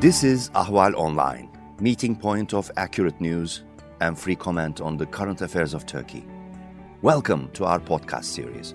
[0.00, 3.64] This is Ahval Online, meeting point of accurate news
[4.00, 6.24] and free comment on the current affairs of Turkey.
[7.02, 8.72] Welcome to our podcast series.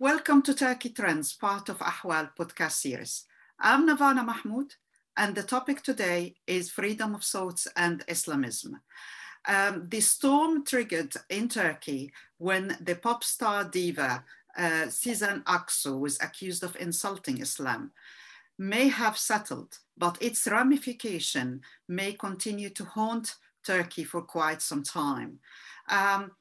[0.00, 3.26] Welcome to Turkey Trends, part of Ahval podcast series.
[3.60, 4.74] I'm Nervana Mahmoud,
[5.16, 8.80] and the topic today is freedom of thoughts and Islamism.
[9.48, 14.24] Um, the storm triggered in Turkey when the pop star diva
[14.56, 17.92] uh, Sezen Aksu was accused of insulting Islam
[18.58, 25.38] may have settled, but its ramification may continue to haunt Turkey for quite some time.
[25.88, 26.32] Um,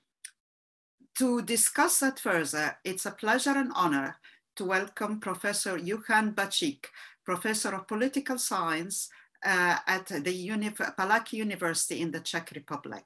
[1.18, 4.18] to discuss that further, it's a pleasure and honor
[4.58, 6.88] to welcome Professor Gökhan Bacik,
[7.24, 9.10] Professor of Political Science
[9.46, 13.06] uh, at the Uni Palacký University in the Czech Republic.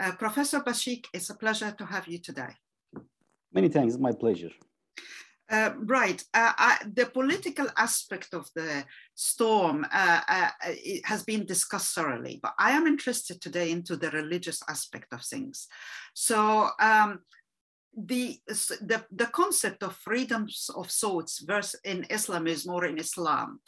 [0.00, 2.54] Uh, Professor Bacik, it's a pleasure to have you today.
[3.52, 4.50] Many thanks, my pleasure.
[5.50, 8.82] Uh, right, uh, I, the political aspect of the
[9.14, 10.48] storm uh, uh
[11.04, 15.68] has been discussed thoroughly, but I am interested today into the religious aspect of things.
[16.14, 17.20] So um,
[17.96, 23.60] the, the, the concept of freedoms of thoughts versus in Islamism or in Islam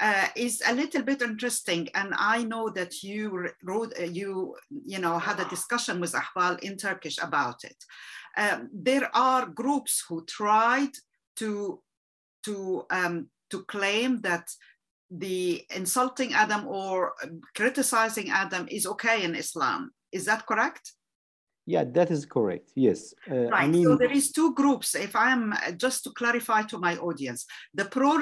[0.00, 1.88] uh, is a little bit interesting.
[1.94, 4.54] And I know that you wrote, uh, you,
[4.84, 7.76] you know, had a discussion with Ahval in Turkish about it.
[8.36, 10.92] Um, there are groups who tried
[11.36, 11.80] to,
[12.44, 14.48] to, um, to claim that
[15.10, 17.14] the insulting Adam or
[17.56, 19.90] criticizing Adam is okay in Islam.
[20.12, 20.92] Is that correct?
[21.68, 22.70] Yeah, that is correct.
[22.76, 23.12] Yes.
[23.30, 23.64] Uh, right.
[23.64, 24.94] I mean, so there is two groups.
[24.94, 27.44] If I'm uh, just to clarify to my audience,
[27.74, 28.12] the pro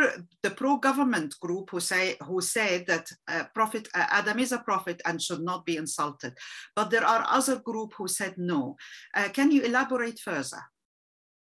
[0.42, 4.58] the pro government group who say who said that uh, prophet uh, Adam is a
[4.58, 6.32] prophet and should not be insulted,
[6.74, 8.76] but there are other group who said no.
[9.14, 10.62] Uh, can you elaborate further?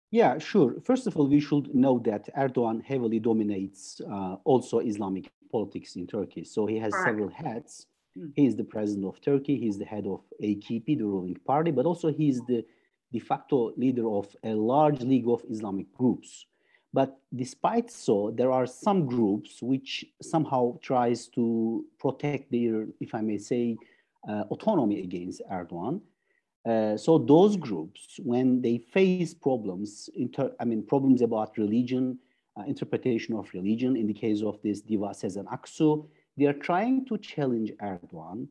[0.09, 0.75] Yeah, sure.
[0.85, 6.07] First of all, we should know that Erdogan heavily dominates uh, also Islamic politics in
[6.07, 6.45] Turkey.
[6.45, 7.87] So he has several hats.
[8.17, 8.31] Mm.
[8.35, 9.57] He is the president of Turkey.
[9.57, 12.65] He's the head of AKP, the ruling party, but also he's the
[13.11, 16.45] de facto leader of a large league of Islamic groups.
[16.93, 23.21] But despite so, there are some groups which somehow tries to protect their, if I
[23.21, 23.77] may say,
[24.27, 26.01] uh, autonomy against Erdogan.
[26.65, 32.19] Uh, so those groups, when they face problems, inter- I mean problems about religion,
[32.57, 36.05] uh, interpretation of religion, in the case of this Diva Sezen Aksu,
[36.39, 38.47] they are trying to challenge Erdogan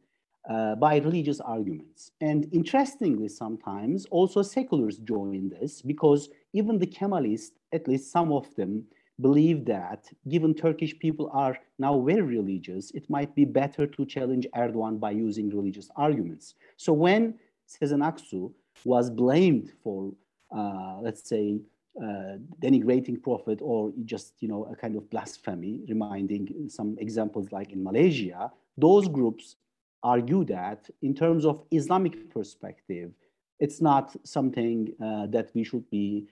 [0.48, 2.10] uh, by religious arguments.
[2.20, 8.54] And interestingly, sometimes also seculars join this because even the Kemalists, at least some of
[8.56, 8.84] them,
[9.20, 14.46] believe that given Turkish people are now very religious, it might be better to challenge
[14.54, 16.54] Erdogan by using religious arguments.
[16.76, 17.34] So when
[17.68, 18.52] Sezen Aksu
[18.84, 20.12] was blamed for,
[20.54, 21.60] uh, let's say,
[22.02, 27.72] uh, denigrating prophet or just you know a kind of blasphemy reminding some examples like
[27.72, 29.56] in malaysia those groups
[30.02, 33.10] argue that in terms of islamic perspective
[33.58, 36.26] it's not something uh, that we should be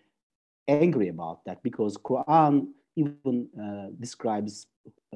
[0.68, 4.66] angry about that because quran even uh, describes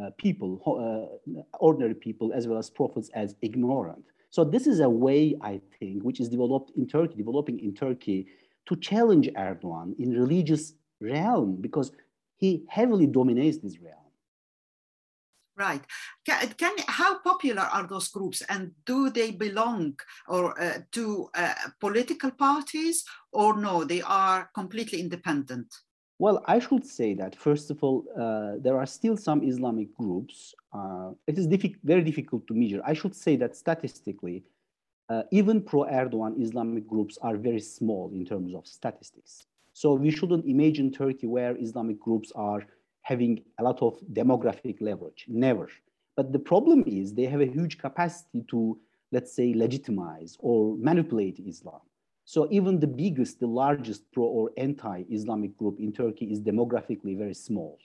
[0.00, 4.04] uh, people uh, ordinary people as well as prophets as ignorant.
[4.30, 8.26] So this is a way i think which is developed in turkey developing in turkey
[8.70, 11.92] to challenge Erdogan in religious realm because
[12.36, 13.96] he heavily dominates this realm.
[15.56, 15.82] Right.
[16.24, 21.54] Can, can, how popular are those groups and do they belong or uh, to uh,
[21.80, 25.66] political parties or no, they are completely independent?
[26.18, 30.54] Well, I should say that first of all, uh, there are still some Islamic groups.
[30.72, 32.80] Uh, it is diffi very difficult to measure.
[32.84, 34.44] I should say that statistically,
[35.10, 39.46] uh, even pro-Erdogan Islamic groups are very small in terms of statistics.
[39.72, 42.64] So we shouldn't imagine Turkey where Islamic groups are
[43.02, 45.68] having a lot of demographic leverage, never.
[46.16, 48.78] But the problem is they have a huge capacity to,
[49.10, 51.80] let's say, legitimize or manipulate Islam.
[52.24, 57.34] So even the biggest, the largest pro or anti-Islamic group in Turkey is demographically very
[57.34, 57.78] small.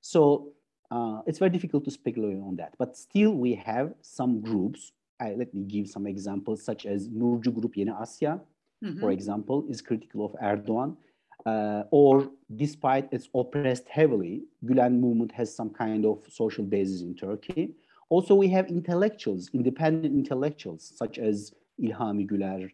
[0.00, 0.52] So
[0.92, 2.74] uh, it's very difficult to speculate on that.
[2.78, 7.54] But still we have some groups I, let me give some examples, such as Nurcu
[7.54, 8.40] Group Yeni Asya,
[8.84, 9.00] mm-hmm.
[9.00, 10.96] for example, is critical of Erdogan.
[11.44, 17.14] Uh, or despite its oppressed heavily, Gülen movement has some kind of social basis in
[17.14, 17.74] Turkey.
[18.08, 22.70] Also, we have intellectuals, independent intellectuals, such as Ilhami Güler,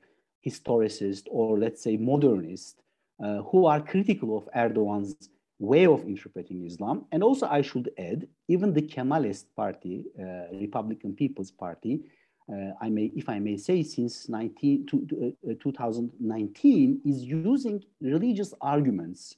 [0.47, 2.83] historicist, or let's say modernist,
[3.23, 5.29] uh, who are critical of Erdogan's
[5.59, 7.05] way of interpreting Islam.
[7.13, 12.05] And also, I should add, even the Kemalist Party, uh, Republican People's Party,
[12.81, 19.37] I may, if I may say, since 19, to, uh, 2019 is using religious arguments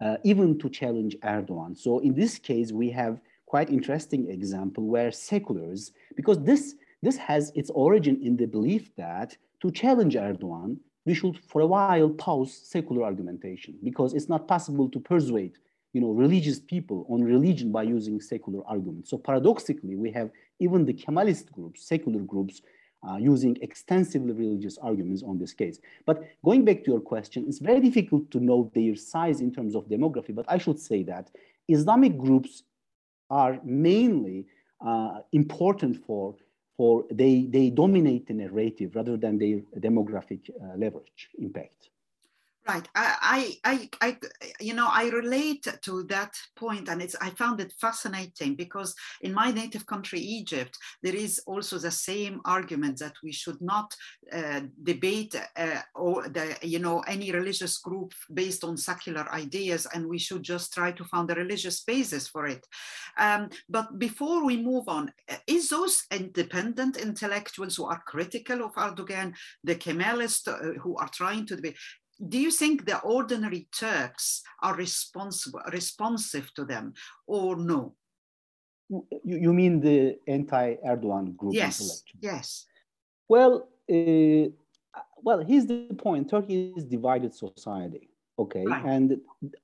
[0.00, 1.76] uh, even to challenge Erdogan.
[1.76, 7.52] So in this case, we have quite interesting example where seculars, because this, this has
[7.54, 12.52] its origin in the belief that to challenge Erdogan, we should for a while pause
[12.52, 15.52] secular argumentation because it's not possible to persuade
[15.94, 19.10] you know, religious people on religion by using secular arguments.
[19.10, 20.30] So paradoxically, we have
[20.60, 22.62] even the Kemalist groups, secular groups,
[23.08, 25.78] uh, using extensively religious arguments on this case.
[26.06, 29.74] But going back to your question, it's very difficult to know their size in terms
[29.74, 31.30] of demography, but I should say that
[31.68, 32.62] Islamic groups
[33.30, 34.46] are mainly
[34.84, 36.34] uh, important for,
[36.76, 41.90] for they, they dominate the narrative rather than their demographic uh, leverage impact.
[42.66, 42.88] Right.
[42.94, 44.16] I, I, I,
[44.58, 47.14] you know, I relate to that point, and it's.
[47.20, 52.40] I found it fascinating because in my native country, Egypt, there is also the same
[52.46, 53.94] argument that we should not
[54.32, 60.08] uh, debate uh, or the, you know, any religious group based on secular ideas, and
[60.08, 62.66] we should just try to find a religious basis for it.
[63.18, 65.12] Um, but before we move on,
[65.46, 71.44] is those independent intellectuals who are critical of Erdogan, the Kemalists uh, who are trying
[71.44, 71.76] to debate?
[72.28, 76.94] Do you think the ordinary Turks are responsible, responsive to them
[77.26, 77.94] or no?
[78.88, 81.54] You, you mean the anti-Erdogan group?
[81.54, 82.66] Yes, yes.
[83.28, 84.50] Well, uh,
[85.22, 86.28] well, here's the point.
[86.28, 88.64] Turkey is a divided society, okay?
[88.64, 88.84] Right.
[88.84, 89.20] And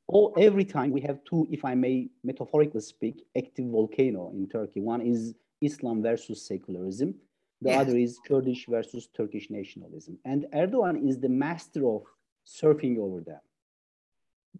[0.07, 4.81] all, every time we have two, if I may metaphorically speak, active volcano in Turkey.
[4.81, 7.15] One is Islam versus secularism.
[7.61, 7.81] The yes.
[7.81, 10.19] other is Kurdish versus Turkish nationalism.
[10.25, 12.05] And Erdogan is the master of
[12.47, 13.41] surfing over them.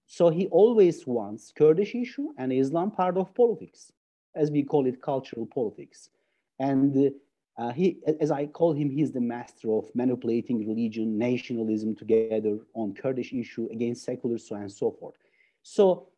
[0.07, 3.93] So he always wants Kurdish issue and Islam part of politics,
[4.35, 6.11] as we call it cultural politics.
[6.59, 7.13] And
[7.57, 12.95] uh, he, as I call him, he's the master of manipulating religion, nationalism together on
[12.95, 15.15] Kurdish issue against secular, so and so forth.
[15.63, 16.09] So,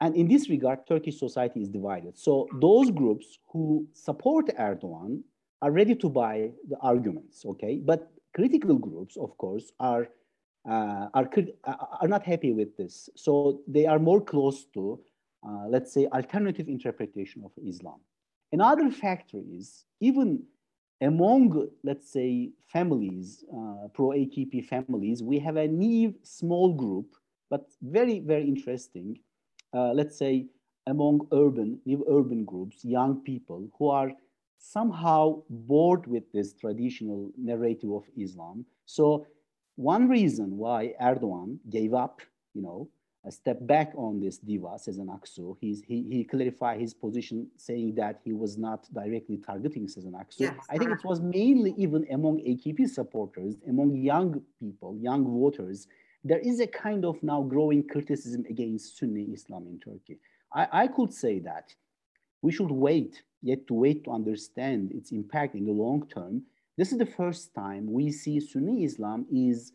[0.00, 2.18] and in this regard, Turkish society is divided.
[2.18, 5.22] So those groups who support Erdogan
[5.60, 7.76] are ready to buy the arguments, okay?
[7.76, 10.08] But critical groups, of course, are
[10.68, 11.28] uh, are,
[11.64, 13.08] uh, are not happy with this.
[13.16, 15.00] So they are more close to,
[15.46, 18.00] uh, let's say, alternative interpretation of Islam.
[18.52, 20.42] Another factor is even
[21.00, 27.16] among, let's say, families, uh, pro-AKP families, we have a new small group,
[27.50, 29.18] but very, very interesting,
[29.74, 30.46] uh, let's say,
[30.86, 34.12] among urban, new urban groups, young people who are
[34.58, 38.64] somehow bored with this traditional narrative of Islam.
[38.86, 39.26] So
[39.76, 42.20] one reason why Erdogan gave up,
[42.54, 42.88] you know,
[43.24, 47.94] a step back on this diva, Sezen Aksu, he's, he, he clarified his position saying
[47.94, 50.40] that he was not directly targeting Sezen Aksu.
[50.40, 55.86] Yes, I think it was mainly even among AKP supporters, among young people, young voters,
[56.24, 60.18] there is a kind of now growing criticism against Sunni Islam in Turkey.
[60.52, 61.74] I, I could say that
[62.42, 66.42] we should wait, yet to wait to understand its impact in the long term
[66.76, 69.72] this is the first time we see Sunni Islam is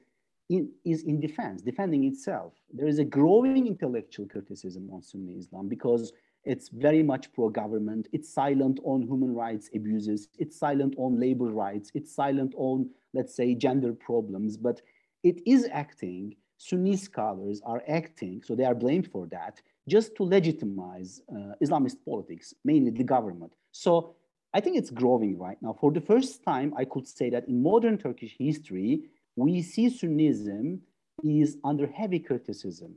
[0.49, 2.53] in, is in defense, defending itself.
[2.73, 6.13] There is a growing intellectual criticism on Sunni Islam because
[6.45, 8.07] it's very much pro-government.
[8.13, 10.29] It's silent on human rights abuses.
[10.39, 11.91] It's silent on labor rights.
[11.93, 14.55] It's silent on, let's say, gender problems.
[14.55, 14.81] But
[15.23, 16.35] it is acting.
[16.57, 21.97] Sunni scholars are acting, so they are blamed for that, just to legitimize uh, Islamist
[22.03, 23.53] politics, mainly the government.
[23.71, 24.15] So
[24.53, 25.73] I think it's growing right now.
[25.79, 29.03] For the first time, I could say that in modern Turkish history,
[29.35, 30.79] we see Sunnism
[31.23, 32.95] is under heavy criticism.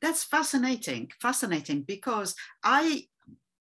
[0.00, 2.34] That's fascinating, fascinating, because
[2.64, 3.06] I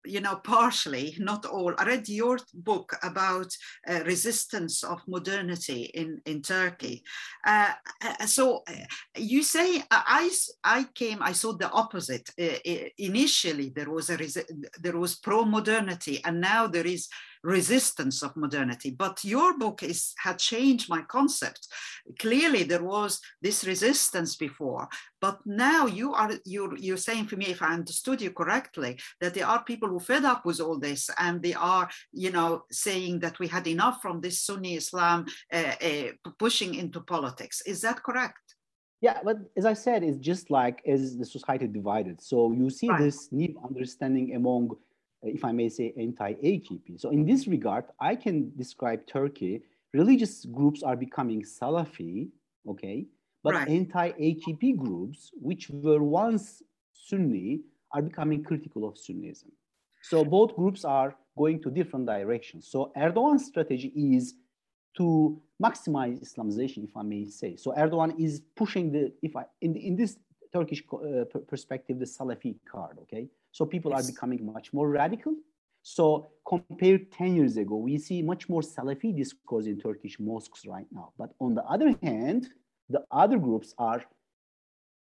[0.08, 1.74] you know, partially, not all.
[1.78, 3.54] I read your book about
[3.88, 7.02] uh, resistance of modernity in, in Turkey.
[7.46, 7.72] Uh,
[8.04, 8.72] uh so uh,
[9.16, 10.30] you say, I,
[10.64, 12.28] I came, I saw the opposite.
[12.40, 12.58] Uh,
[12.98, 14.18] initially, there was, a
[14.80, 17.08] there was pro-modernity and now there is
[17.42, 18.90] resistance of modernity.
[18.90, 21.68] But your book is had changed my concept.
[22.18, 24.88] Clearly, there was this resistance before,
[25.20, 29.34] but now you are you're you're saying for me, if I understood you correctly, that
[29.34, 33.20] there are people who fed up with all this and they are, you know, saying
[33.20, 37.60] that we had enough from this Sunni Islam uh, uh, pushing into politics.
[37.62, 38.48] Is that correct?
[39.00, 42.20] Yeah, but as I said, it's just like as the society divided.
[42.20, 43.00] So you see right.
[43.00, 44.70] this new understanding among
[45.24, 47.00] Uh, if I may say, anti-AKP.
[47.00, 52.28] So in this regard, I can describe Turkey, religious groups are becoming Salafi,
[52.68, 53.06] okay?
[53.42, 53.68] But right.
[53.68, 57.60] anti-AKP groups, which were once Sunni,
[57.92, 59.50] are becoming critical of Sunnism.
[60.02, 62.68] So both groups are going to different directions.
[62.68, 64.34] So Erdogan's strategy is
[64.96, 67.56] to maximize Islamization, if I may say.
[67.56, 70.16] So Erdogan is pushing the, if I, in, in this
[70.52, 73.28] Turkish uh, perspective, the Salafi card, okay?
[73.52, 74.04] So people yes.
[74.08, 75.34] are becoming much more radical.
[75.82, 80.86] So compared 10 years ago, we see much more Salafi discourse in Turkish mosques right
[80.92, 81.12] now.
[81.16, 82.48] But on the other hand,
[82.88, 84.04] the other groups are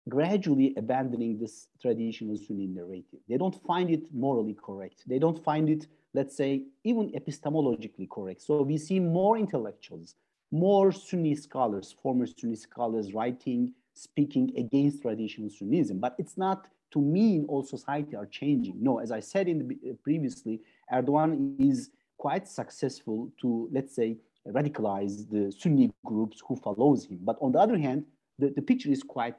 [0.10, 3.20] gradually abandoning this traditional Sunni narrative.
[3.30, 5.04] They don't find it morally correct.
[5.08, 8.42] They don't find it, let's say, even epistemologically correct.
[8.42, 10.16] So we see more intellectuals,
[10.52, 16.00] more Sunni scholars, former Sunni scholars writing, speaking against traditional Sunnism.
[16.00, 18.78] But it's not to mean all society are changing.
[18.82, 24.18] No, as I said in the, uh, previously, Erdogan is quite successful to, let's say,
[24.48, 27.20] radicalize the Sunni groups who follows him.
[27.22, 28.06] But on the other hand,
[28.38, 29.36] the, the picture is quite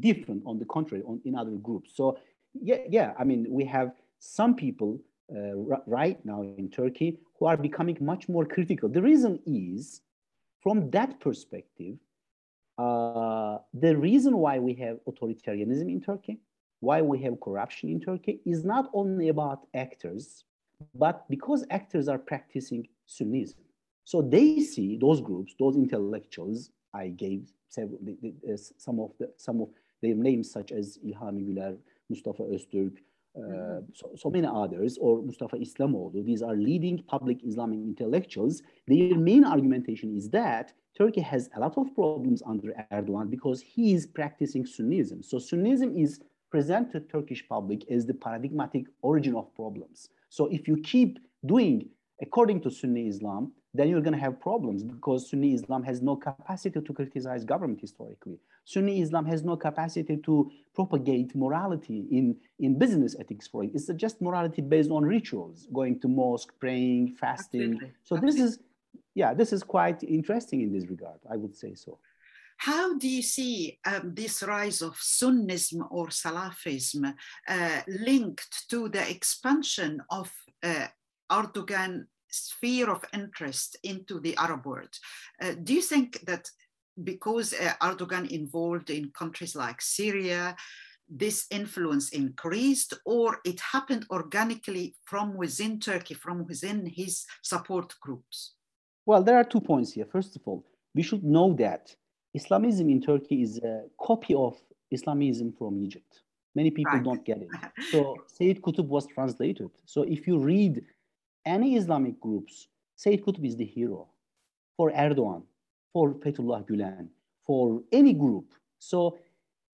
[0.00, 1.92] different on the contrary on, in other groups.
[1.94, 2.18] So
[2.60, 5.00] yeah, yeah, I mean, we have some people
[5.34, 5.54] uh,
[5.86, 8.88] right now in Turkey who are becoming much more critical.
[8.88, 10.00] The reason is,
[10.60, 11.96] from that perspective,
[12.78, 16.40] uh, the reason why we have authoritarianism in Turkey,
[16.80, 20.44] why we have corruption in Turkey, is not only about actors,
[20.94, 23.54] but because actors are practicing Sunnism.
[24.04, 26.70] So they see those groups, those intellectuals.
[26.94, 29.68] I gave several, uh, some of the some of
[30.02, 31.76] their names such as Ilhami Güler,
[32.08, 32.98] Mustafa Öztürk,
[33.92, 36.24] so, so, many others, or Mustafa Islamoğlu.
[36.24, 38.62] These are leading public Islamic intellectuals.
[38.88, 43.92] Their main argumentation is that Turkey has a lot of problems under Erdogan because he
[43.92, 45.22] is practicing Sunnism.
[45.22, 50.08] So Sunnism is presented to Turkish public as the paradigmatic origin of problems.
[50.30, 51.88] So if you keep doing
[52.22, 56.16] according to Sunni Islam, then you're going to have problems because Sunni Islam has no
[56.16, 58.38] capacity to criticize government historically.
[58.66, 63.70] Sunni Islam has no capacity to propagate morality in, in business ethics for it.
[63.72, 67.74] It's just morality based on rituals, going to mosque, praying, fasting.
[67.74, 67.92] Absolutely.
[68.02, 68.42] So Absolutely.
[68.42, 68.58] this is,
[69.14, 72.00] yeah, this is quite interesting in this regard, I would say so.
[72.56, 77.14] How do you see um, this rise of Sunnism or Salafism
[77.48, 80.32] uh, linked to the expansion of
[80.64, 80.86] uh,
[81.30, 84.98] Erdogan sphere of interest into the Arab world.
[85.40, 86.50] Uh, do you think that
[87.02, 90.56] because uh, Erdogan involved in countries like Syria,
[91.08, 98.54] this influence increased, or it happened organically from within Turkey, from within his support groups?
[99.04, 100.06] Well, there are two points here.
[100.10, 101.94] First of all, we should know that
[102.34, 104.56] Islamism in Turkey is a copy of
[104.90, 106.22] Islamism from Egypt.
[106.54, 107.04] Many people right.
[107.04, 107.48] don't get it.
[107.92, 109.70] So Sayyid Qutb was translated.
[109.84, 110.82] So if you read
[111.44, 114.08] any Islamic groups, Sayyid Qutb is the hero
[114.76, 115.42] for Erdogan,
[115.96, 117.08] for Fethullah Gulen,
[117.46, 118.52] for any group.
[118.78, 119.16] So,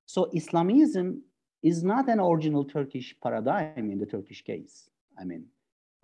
[0.07, 1.21] so Islamism
[1.65, 4.89] is not an original Turkish paradigm in the Turkish case.
[5.21, 5.45] I mean,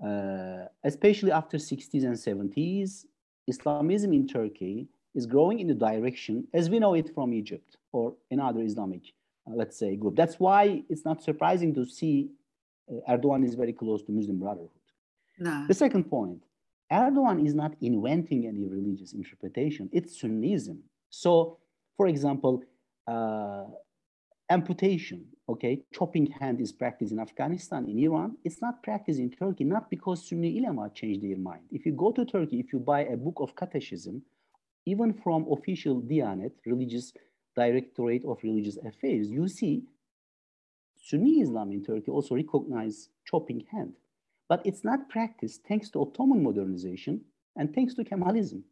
[0.05, 3.05] uh, especially after 60s and 70s,
[3.47, 8.15] Islamism in Turkey is growing in the direction as we know it from Egypt or
[8.33, 9.05] another Islamic,
[9.47, 10.17] uh, let's say, group.
[10.17, 12.29] That's why it's not surprising to see
[12.91, 14.85] uh, Erdogan is very close to Muslim Brotherhood.
[15.39, 15.65] No.
[15.69, 16.43] The second point,
[16.91, 20.79] Erdogan is not inventing any religious interpretation, it's Sunnism.
[21.11, 21.59] So,
[21.97, 22.63] for example,
[23.07, 23.65] uh,
[24.51, 28.37] amputation, okay, chopping hand is practiced in Afghanistan, in Iran.
[28.45, 31.65] It's not practiced in Turkey, not because Sunni ulama changed their mind.
[31.71, 34.23] If you go to Turkey, if you buy a book of catechism,
[34.87, 37.13] even from official Diyanet, religious
[37.55, 39.83] directorate of religious affairs, you see
[40.97, 43.95] Sunni Islam in Turkey also recognize chopping hand.
[44.49, 47.21] But it's not practiced thanks to Ottoman modernization
[47.57, 48.63] and thanks to Kemalism,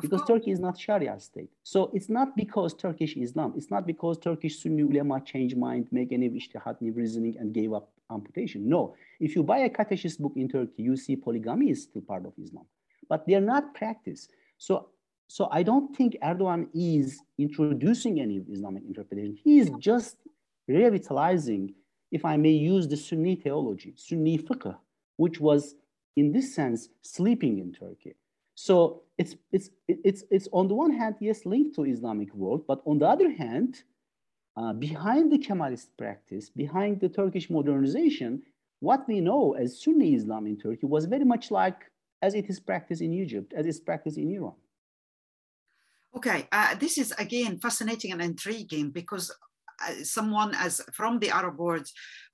[0.00, 1.50] because Turkey is not Sharia state.
[1.64, 6.12] So it's not because Turkish Islam, it's not because Turkish Sunni ulama changed mind, make
[6.12, 8.68] any ijtihad, new reasoning, and gave up amputation.
[8.68, 12.24] No, if you buy a catechist book in Turkey, you see polygamy is still part
[12.24, 12.64] of Islam,
[13.08, 14.30] but they're not practiced.
[14.56, 14.88] So,
[15.26, 19.36] so I don't think Erdogan is introducing any Islamic interpretation.
[19.44, 20.16] He is just
[20.68, 21.74] revitalizing,
[22.10, 24.74] if I may use the Sunni theology, Sunni fiqh,
[25.18, 25.74] which was
[26.16, 28.14] in this sense sleeping in Turkey.
[28.54, 32.80] So it's, it's, it's, it's on the one hand, yes, linked to Islamic world, but
[32.86, 33.82] on the other hand,
[34.56, 38.42] uh, behind the Kemalist practice, behind the Turkish modernization,
[38.80, 41.80] what we know as Sunni Islam in Turkey was very much like
[42.22, 44.54] as it is practiced in Egypt, as it's practiced in Iran.
[46.16, 49.30] Okay, uh, this is again fascinating and intriguing because
[49.86, 51.86] uh, someone as from the Arab world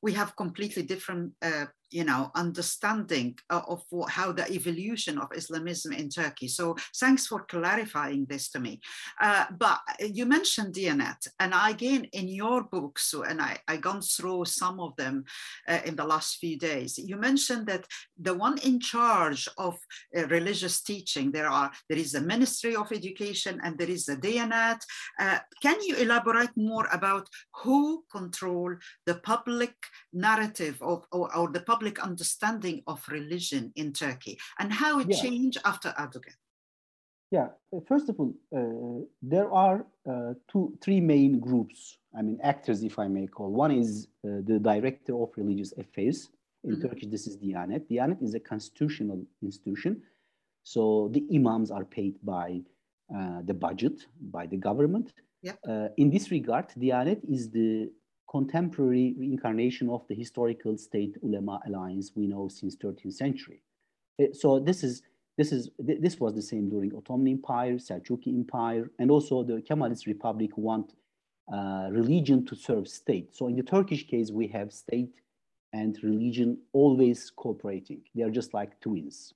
[0.04, 5.92] we have completely different uh, you know, understanding of what, how the evolution of Islamism
[5.92, 6.48] in Turkey.
[6.48, 8.80] So thanks for clarifying this to me.
[9.20, 14.46] Uh, but you mentioned Diyanet, and again in your books, and I, I gone through
[14.46, 15.24] some of them
[15.68, 16.98] uh, in the last few days.
[16.98, 17.86] You mentioned that
[18.18, 19.78] the one in charge of
[20.16, 24.16] uh, religious teaching, there are there is a Ministry of Education and there is a
[24.16, 24.80] Diyanet.
[25.20, 27.28] Uh, can you elaborate more about
[27.62, 28.74] who control
[29.06, 29.74] the public
[30.12, 35.20] narrative of, or, or the public understanding of religion in Turkey and how it yeah.
[35.22, 36.34] changed after Erdogan?
[37.30, 42.38] Yeah, uh, first of all, uh, there are uh, two, three main groups, I mean,
[42.42, 43.50] actors, if I may call.
[43.50, 46.30] One is uh, the Director of Religious Affairs.
[46.62, 46.82] In mm-hmm.
[46.82, 47.88] Turkish, this is Diyanet.
[47.90, 50.02] Diyanet is a constitutional institution.
[50.62, 52.60] So the imams are paid by
[53.14, 55.12] uh, the budget, by the government.
[55.42, 55.58] Yep.
[55.68, 57.90] Uh, in this regard, Diyanet is the
[58.34, 63.60] contemporary reincarnation of the historical state ulema alliance we know since 13th century.
[64.20, 65.02] Uh, so this is
[65.38, 70.06] this is this was the same during Ottoman Empire, Seljuki Empire, and also the Kemalist
[70.06, 70.88] Republic want
[71.52, 73.28] uh, religion to serve state.
[73.38, 75.14] So in the Turkish case, we have state
[75.72, 78.00] and religion always cooperating.
[78.14, 79.34] They are just like twins.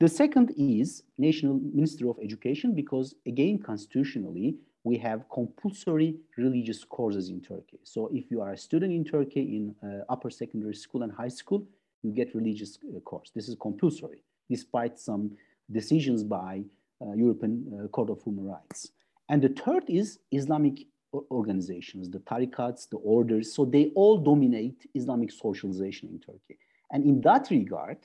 [0.00, 7.30] The second is National Ministry of Education, because again, constitutionally, we have compulsory religious courses
[7.30, 7.80] in Turkey.
[7.82, 11.28] So if you are a student in Turkey in uh, upper secondary school and high
[11.28, 11.66] school,
[12.02, 13.32] you get religious uh, course.
[13.34, 15.32] This is compulsory, despite some
[15.72, 16.62] decisions by
[17.00, 18.90] uh, European uh, Court of Human Rights.
[19.30, 20.86] And the third is Islamic
[21.30, 23.54] organizations, the tarikats, the orders.
[23.54, 26.58] So they all dominate Islamic socialization in Turkey.
[26.92, 27.98] And in that regard,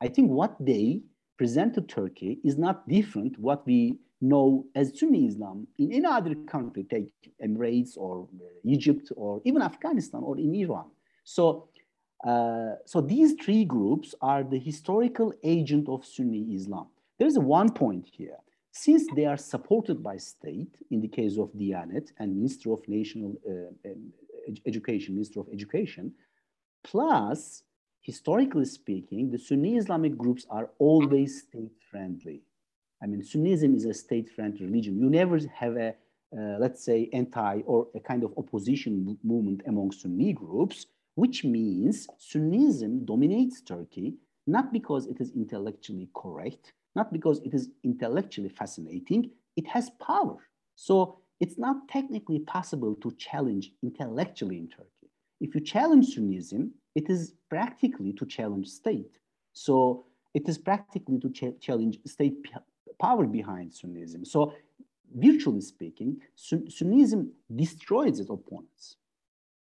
[0.00, 1.00] I think what they
[1.38, 3.98] present to Turkey is not different what we
[4.32, 7.10] know as Sunni Islam in any other country, take
[7.46, 10.88] Emirates or uh, Egypt or even Afghanistan or in Iran.
[11.24, 11.68] So,
[12.26, 16.86] uh, so these three groups are the historical agent of Sunni Islam.
[17.18, 18.38] There is one point here.
[18.72, 23.32] Since they are supported by state, in the case of Diyanet and Minister of National
[23.48, 24.12] uh, um,
[24.66, 26.12] Education, Minister of Education,
[26.82, 27.62] plus,
[28.00, 32.42] historically speaking, the Sunni Islamic groups are always state friendly.
[33.04, 34.98] I mean, Sunnism is a state-friendly religion.
[34.98, 35.88] You never have a,
[36.36, 42.08] uh, let's say, anti or a kind of opposition movement among Sunni groups, which means
[42.18, 44.14] Sunnism dominates Turkey,
[44.46, 50.38] not because it is intellectually correct, not because it is intellectually fascinating, it has power.
[50.74, 55.10] So it's not technically possible to challenge intellectually in Turkey.
[55.42, 59.18] If you challenge Sunnism, it is practically to challenge state.
[59.52, 62.42] So it is practically to ch challenge state
[62.98, 64.26] power behind Sunnism.
[64.26, 64.54] So
[65.14, 68.96] virtually speaking, Sunnism destroys its opponents.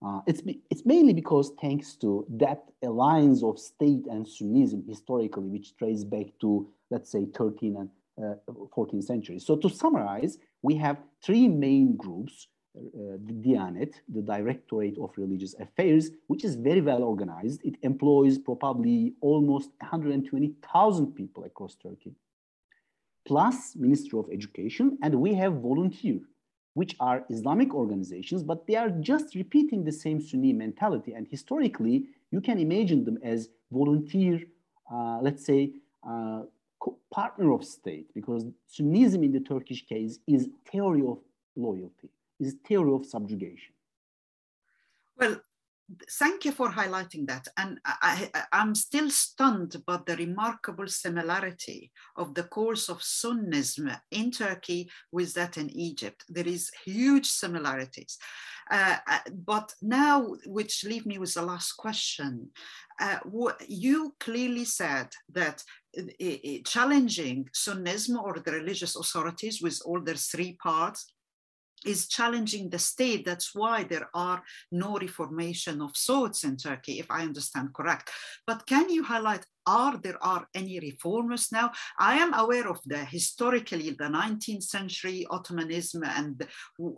[0.04, 5.76] Uh, it's, it's mainly because thanks to that alliance of state and Sunnism historically, which
[5.76, 8.34] traces back to, let's say, 13th and uh,
[8.76, 9.38] 14th century.
[9.38, 15.54] So to summarize, we have three main groups, uh, the Diyanet, the Directorate of Religious
[15.60, 17.60] Affairs, which is very well organized.
[17.64, 22.14] It employs probably almost 120,000 people across Turkey
[23.24, 26.20] plus Ministry of Education, and we have volunteer,
[26.74, 31.12] which are Islamic organizations, but they are just repeating the same Sunni mentality.
[31.12, 34.40] And historically, you can imagine them as volunteer,
[34.92, 35.72] uh, let's say,
[36.08, 36.42] uh,
[37.12, 41.18] partner of state, because Sunnism in the Turkish case is theory of
[41.54, 42.08] loyalty,
[42.40, 43.74] is theory of subjugation.
[45.18, 45.40] Well,
[46.18, 47.46] thank you for highlighting that.
[47.56, 54.30] And I, am still stunned by the remarkable similarity of the course of Sunnism in
[54.30, 56.24] Turkey with that in Egypt.
[56.28, 58.18] There is huge similarities.
[58.70, 62.50] Uh, uh but now, which leave me with the last question,
[63.00, 63.18] uh,
[63.66, 65.62] you clearly said that
[65.98, 66.02] uh,
[66.64, 71.12] challenging Sunnism or the religious authorities with all their three parts
[71.84, 73.24] is challenging the state.
[73.24, 78.10] That's why there are no reformation of sorts in Turkey, if I understand correct.
[78.46, 81.72] But can you highlight are there are any reformers now?
[81.98, 86.46] I am aware of the historically the 19th century Ottomanism and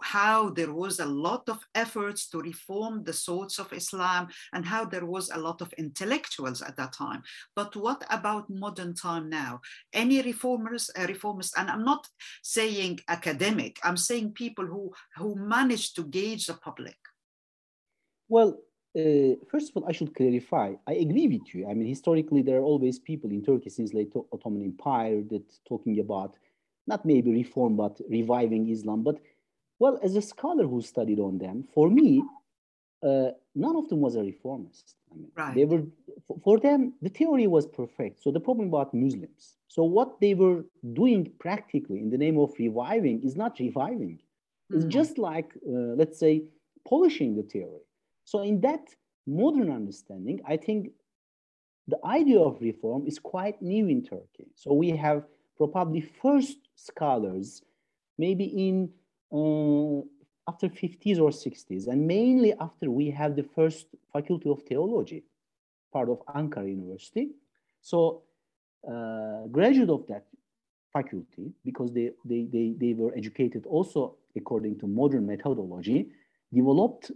[0.02, 4.84] how there was a lot of efforts to reform the thoughts of Islam and how
[4.84, 7.22] there was a lot of intellectuals at that time.
[7.54, 9.60] But what about modern time now?
[9.92, 12.08] Any reformers, uh, reformers, and I'm not
[12.42, 16.96] saying academic, I'm saying people who, who managed to gauge the public.
[18.28, 18.58] Well,
[18.96, 20.74] uh, first of all, I should clarify.
[20.86, 21.68] I agree with you.
[21.68, 25.98] I mean, historically, there are always people in Turkey since late Ottoman Empire that talking
[25.98, 26.36] about
[26.86, 29.02] not maybe reform, but reviving Islam.
[29.02, 29.18] But
[29.78, 32.22] well, as a scholar who studied on them, for me,
[33.02, 34.94] uh, none of them was a reformist.
[35.10, 35.54] I mean, right.
[35.54, 35.82] They were
[36.42, 38.22] for them the theory was perfect.
[38.22, 39.56] So the problem about Muslims.
[39.68, 44.18] So what they were doing practically in the name of reviving is not reviving.
[44.18, 44.76] Mm-hmm.
[44.76, 46.44] It's just like uh, let's say
[46.88, 47.82] polishing the theory.
[48.24, 48.88] So in that
[49.26, 50.90] modern understanding, I think
[51.86, 54.46] the idea of reform is quite new in Turkey.
[54.54, 55.24] So we have
[55.56, 57.62] probably first scholars,
[58.18, 58.90] maybe in
[59.32, 60.00] uh,
[60.48, 65.24] after 50s or 60s, and mainly after we have the first faculty of theology,
[65.92, 67.30] part of Ankara University.
[67.80, 68.22] So
[68.86, 70.26] uh, graduate of that
[70.92, 76.08] faculty, because they, they, they, they were educated also according to modern methodology,
[76.52, 77.10] developed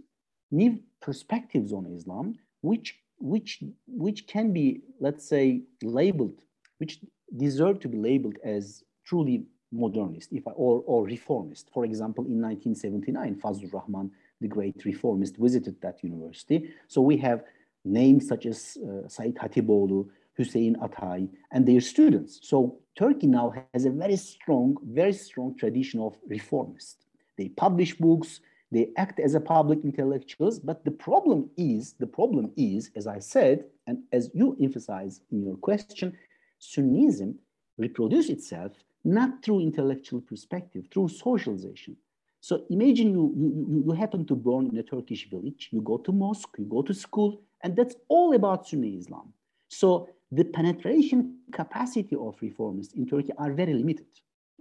[0.51, 6.41] new perspectives on Islam, which, which, which can be, let's say, labeled,
[6.77, 6.99] which
[7.35, 11.69] deserve to be labeled as truly modernist if I, or, or reformist.
[11.71, 16.71] For example, in 1979, Fazlur Rahman, the great reformist, visited that university.
[16.87, 17.43] So we have
[17.85, 22.39] names such as uh, Said Hatiboğlu, Hussein Atay, and their students.
[22.43, 27.05] So Turkey now has a very strong, very strong tradition of reformists.
[27.37, 32.51] They publish books, they act as a public intellectuals, but the problem is, the problem
[32.55, 36.15] is, as I said, and as you emphasize in your question,
[36.61, 37.35] Sunnism
[37.77, 41.95] reproduce itself not through intellectual perspective, through socialization.
[42.41, 46.11] So imagine you, you, you happen to born in a Turkish village, you go to
[46.11, 49.33] mosque, you go to school, and that's all about Sunni Islam.
[49.67, 54.05] So the penetration capacity of reformists in Turkey are very limited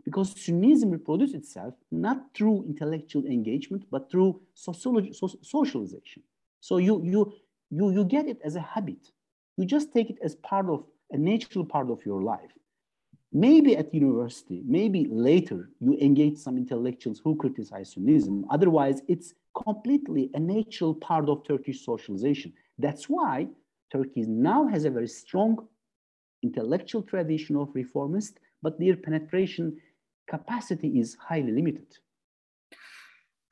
[0.09, 6.23] because Sunnism reproduces itself not through intellectual engagement, but through sociology, so, socialization.
[6.61, 7.35] So you, you,
[7.68, 9.03] you, you get it as a habit.
[9.59, 12.53] You just take it as part of a natural part of your life.
[13.35, 18.44] Maybe at university, maybe later you engage some intellectuals who criticize Sunnism.
[18.49, 19.35] Otherwise, it's
[19.66, 22.55] completely a natural part of Turkish socialization.
[22.79, 23.49] That's why
[23.92, 25.68] Turkey now has a very strong
[26.42, 29.77] intellectual tradition of reformists, but their penetration
[30.29, 31.87] capacity is highly limited.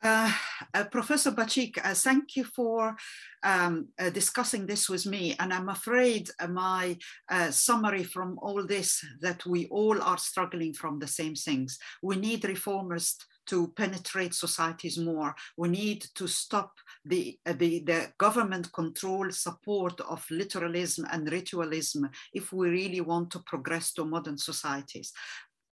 [0.03, 0.31] Uh,
[0.75, 2.95] uh, Professor Bacik, uh, thank you for
[3.43, 5.35] um, uh, discussing this with me.
[5.41, 6.97] And I'm afraid uh, my
[7.31, 11.79] uh, summary from all this that we all are struggling from the same things.
[12.03, 15.35] We need reformers to penetrate societies more.
[15.57, 16.73] We need to stop
[17.05, 23.39] the, the, the government control support of literalism and ritualism if we really want to
[23.41, 25.13] progress to modern societies.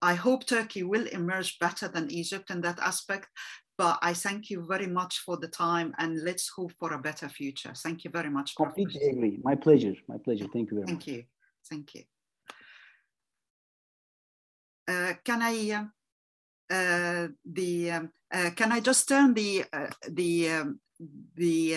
[0.03, 3.29] I hope Turkey will emerge better than Egypt in that aspect.
[3.77, 7.29] But I thank you very much for the time and let's hope for a better
[7.29, 7.73] future.
[7.75, 8.55] Thank you very much.
[8.55, 9.39] Completely agree.
[9.43, 9.95] My pleasure.
[10.07, 10.47] My pleasure.
[10.53, 11.07] Thank you very thank much.
[11.07, 11.25] Thank you.
[11.71, 12.03] Thank you.
[14.87, 20.51] Uh, can I uh, uh, the um, uh, can I just turn the uh, the
[20.51, 20.81] um,
[21.37, 21.77] the